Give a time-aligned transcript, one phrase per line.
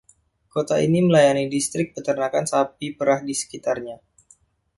[0.53, 3.97] Kota ini melayani distrik peternakan sapi perah di sekitarnya.